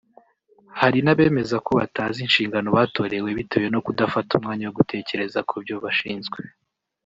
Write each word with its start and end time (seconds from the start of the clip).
Hari 0.79 0.99
n’abemeza 1.03 1.55
ko 1.65 1.71
batazi 1.79 2.19
inshingano 2.25 2.67
batorewe 2.77 3.29
bitewe 3.39 3.67
no 3.73 3.79
kudafata 3.85 4.31
umwanya 4.39 4.65
wo 4.67 4.75
gutekereza 4.79 5.39
ku 5.47 5.55
byo 5.63 5.75
bashinzwe 5.83 6.39